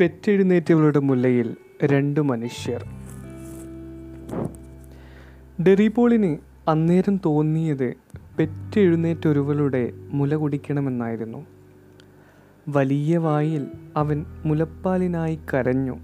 പെറ്റെഴുന്നേറ്റവളുടെ 0.00 0.98
മുല്ലയിൽ 0.98 1.56
രണ്ട് 1.84 2.20
മനുഷ്യർ. 2.20 2.84
ഡെറിപോളിന് 5.62 6.36
അന്നേരം 6.68 7.20
തോന്നിയത് 7.24 7.94
പെറ്റെഴുന്നേറ്റൊരുവളുടെ 8.38 9.92
മുല 10.12 10.34
കുടിക്കണമെന്നായിരുന്നു. 10.34 11.46
വലിയ 12.68 13.16
വായിൽ 13.16 13.66
അവൻ 13.96 14.24
മുലപ്പാലിനായി 14.44 15.38
കരഞ്ഞു. 15.54 15.98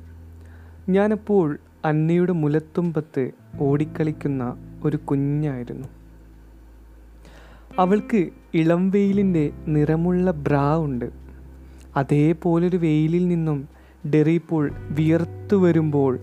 ഞാനപ്പോൾ 0.88 1.58
അന്നയുടെ 1.84 2.32
മുലത്തുമ്പത്ത് 2.32 3.30
ഓടിക്കളിക്കുന്ന 3.60 4.56
ഒരു 4.84 4.96
കുഞ്ഞായിരുന്നു. 4.96 5.88
അവൾക്ക് 7.78 8.30
ഇളം 8.54 8.90
വെയിലിന്റെ 8.90 9.50
നിറമുള്ള 9.68 10.30
ബ്രാ 10.30 10.78
ഉണ്ട്. 10.78 11.10
അതേപോലൊരു 11.96 12.76
വെയിലിൽ 12.76 13.28
നിന്നും 13.28 13.75
ഡെറിപ്പോൾ 14.10 14.70
വിയർത്തു 14.90 15.56
വരുമ്പോൾ 15.56 16.18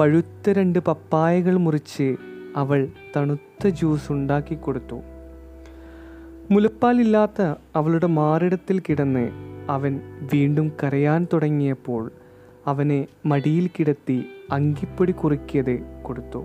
പഴുത്ത 0.00 0.50
രണ്ട് 0.50 0.78
പപ്പായകൾ 0.78 1.56
മുറിച്ച് 1.56 2.16
അവൾ 2.56 2.88
തണുത്ത 3.16 3.68
ജ്യൂസ് 3.68 4.12
ഉണ്ടാക്കി 4.12 4.54
കൊടുത്തു 4.54 5.00
മുലപ്പാലില്ലാത്ത 6.50 7.42
അവളുടെ 7.76 8.06
മാറിടത്തിൽ 8.06 8.80
കിടന്ന് 8.80 9.30
അവൻ 9.70 10.00
വീണ്ടും 10.32 10.72
കരയാൻ 10.82 11.26
തുടങ്ങിയപ്പോൾ 11.32 12.12
അവനെ 12.66 13.06
മടിയിൽ 13.26 13.66
കിടത്തി 13.66 14.26
അങ്കിപ്പൊടി 14.52 15.12
കുറുക്കിയത് 15.12 16.02
കൊടുത്തു. 16.02 16.44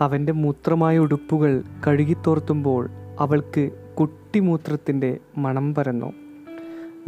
അവന്റെ 0.00 0.32
മൂത്രമായ 0.32 0.98
ഉടുപ്പുകൾ 0.98 1.62
കഴുകിത്തോർത്തുമ്പോൾ 1.86 2.90
അവൾക്ക് 3.18 3.70
കുട്ടിമൂത്രത്തിന്റെ 3.94 5.18
മണം 5.38 5.74
പരന്നു. 5.74 6.12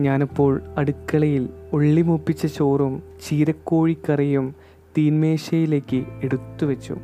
ഞാനപ്പോൾ 0.00 0.62
അടുക്കളയിൽ 0.76 1.48
ഉള്ളി 1.72 2.02
മുപ്പിച്ച 2.02 2.46
ചോറും 2.46 3.02
ചീരക്കോഴിക്കറിയും 3.26 4.54
തീന്മേശയിലേക്ക് 4.98 6.06
എടുത്തു 6.22 6.66
വെച്ചു 6.66 6.96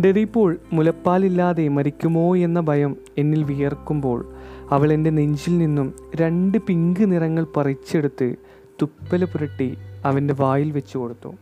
ഡെറിപ്പോൾ 0.00 0.58
മുലപ്പാലില്ലാതെ 0.72 1.68
മരിക്കുമോ 1.68 2.36
എന്ന 2.36 2.60
ഭയം 2.60 2.96
എന്നിൽ 3.18 3.42
വിയർക്കുമ്പോൾ 3.44 4.32
അവൾ 4.70 4.92
എന്റെ 4.92 5.10
നെഞ്ചിൽ 5.10 5.58
നിന്നും 5.58 5.92
രണ്ട് 6.14 6.58
പിങ്ക് 6.58 7.12
നിറങ്ങൾ 7.12 7.46
പറിച്ചെടുത്ത് 7.56 8.34
തുപ്പല 8.82 9.24
പുരട്ടി 9.24 9.78
അവന്റെ 10.04 10.34
വായിൽ 10.34 10.70
വെച്ചു 10.72 10.98
കൊടുത്തു. 10.98 11.34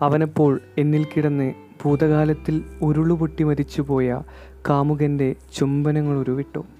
അവനപ്പോൾ 0.00 0.60
എന്നിൽ 0.78 1.04
കിടന്ന് 1.04 1.52
ഭൂതകാലത്തിൽ 1.84 2.62
ഉരുളുപൊട്ടി 2.82 3.44
മരിച്ചുപോയ 3.44 4.22
കാമുകന്റെ 4.68 5.34
ചുംബനങ്ങൾ 5.56 6.16
ഉരുവിട്ടു. 6.16 6.79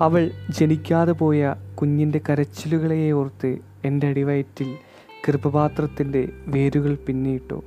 അവൾ 0.00 0.30
ജനിക്കാതെ 0.50 1.12
പോയ 1.12 1.54
കുഞ്ഞിന്റെ 1.74 2.20
കരച്ചിലുകളെ 2.28 3.10
ഓർത്ത് 3.10 3.58
എന്റെ 3.84 4.06
അടിവയറ്റിൽ 4.06 4.76
കൃപപാത്രത്തിന്റെ 5.28 6.28
വേരുകൾ 6.46 6.94
പിന്നിട്ടു. 6.94 7.62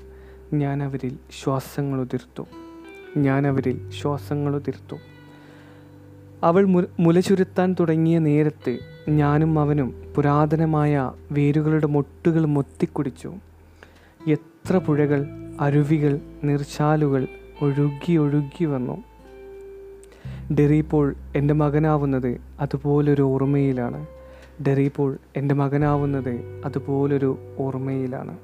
ഞാൻ 0.53 0.83
അവരിൽ 0.83 1.17
ശ്വാസങ്ങൾ 1.43 2.01
ഉതിർത്തു. 2.01 2.45
ഞാൻ 3.17 3.47
അവരിൽ 3.47 3.89
ശ്വാസങ്ങൾ 3.89 4.55
ഉതിർത്തു. 4.55 4.97
അവൾ 6.43 6.65
മുല 6.99 7.19
ചുരുത്താൻ 7.19 7.75
തുടങ്ങിയ 7.79 8.19
നേരത്ത് 8.19 8.79
ഞാനും 9.09 9.59
അവനും 9.59 10.13
പുരാതനമായ 10.15 11.11
വേരുകളുടെ 11.31 11.87
മൊട്ടുകൾ 11.87 12.45
മൊത്തിക്കുടിച്ചു. 12.45 13.33
എത്ര 14.27 14.77
പുഴകൾ 14.77 15.27
അരുവികൾ 15.59 16.19
നിർച്ചാലുകൾ 16.43 17.27
ഒഴുകി 17.61 18.13
ഒഴുകി 18.15 18.65
വന്നു. 18.65 19.03
ഡെറിപ്പോൾ 20.53 21.15
എന്റെ 21.35 21.53
മകനാവുന്നത് 21.53 22.37
അതുപോലൊരു 22.59 23.21
ഓർമ്മയിലാണ്. 23.21 24.05
ഡെറിയിപ്പോൾ 24.67 25.17
എന്റെ 25.35 25.55
മകനാവുന്നത് 25.55 26.61
അതുപോലൊരു 26.65 27.37
ഓർമ്മയിലാണ്. 27.59 28.37